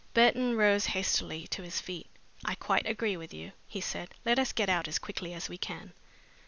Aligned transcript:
Burton 0.15 0.57
rose 0.57 0.87
hastily 0.97 1.45
to 1.49 1.61
his 1.61 1.79
feet. 1.79 2.07
"I 2.43 2.55
quite 2.55 2.87
agree 2.87 3.15
with 3.15 3.35
you," 3.35 3.51
he 3.67 3.81
said. 3.81 4.15
"Let 4.25 4.39
us 4.39 4.51
get 4.51 4.67
out 4.67 4.87
as 4.87 4.97
quickly 4.97 5.31
as 5.35 5.47
we 5.47 5.59
can." 5.59 5.93